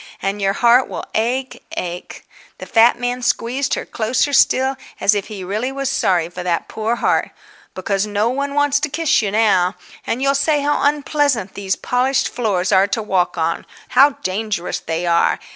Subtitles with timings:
[0.19, 5.43] And your heart will ache, ache"—the fat man squeezed her closer still, as if he
[5.43, 9.75] really was sorry for that poor heart—"because no one wants to kiss you now.
[10.07, 15.05] And you'll say how unpleasant these polished floors are to walk on, how dangerous they
[15.05, 15.37] are.